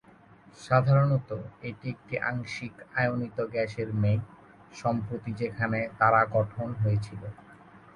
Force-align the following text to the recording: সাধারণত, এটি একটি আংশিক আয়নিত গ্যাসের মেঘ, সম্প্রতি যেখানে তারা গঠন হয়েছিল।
সাধারণত, 0.57 1.29
এটি 1.61 1.85
একটি 1.89 2.15
আংশিক 2.29 2.73
আয়নিত 2.95 3.37
গ্যাসের 3.53 3.89
মেঘ, 4.01 4.21
সম্প্রতি 4.73 5.31
যেখানে 5.41 5.79
তারা 5.99 6.21
গঠন 6.35 6.67
হয়েছিল। 6.81 7.21